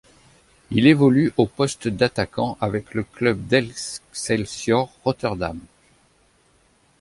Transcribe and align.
Il 0.71 0.87
évolue 0.87 1.31
au 1.37 1.45
poste 1.45 1.87
d'attaquant 1.87 2.57
avec 2.59 2.95
le 2.95 3.03
club 3.03 3.45
de 3.45 3.57
l'Excelsior 3.57 4.89
Rotterdam. 5.05 5.59